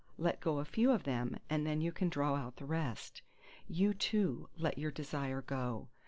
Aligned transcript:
—"Let 0.17 0.39
go 0.39 0.57
a 0.57 0.65
few 0.65 0.89
of 0.89 1.03
them, 1.03 1.37
and 1.47 1.63
then 1.63 1.79
you 1.79 1.91
can 1.91 2.09
draw 2.09 2.33
out 2.33 2.55
the 2.55 2.65
rest!"—You, 2.65 3.93
too, 3.93 4.49
let 4.57 4.79
your 4.79 4.89
desire 4.89 5.43
go! 5.43 5.89